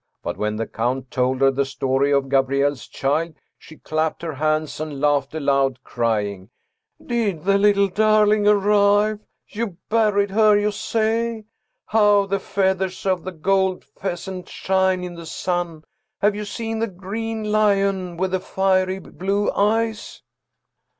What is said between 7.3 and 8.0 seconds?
the little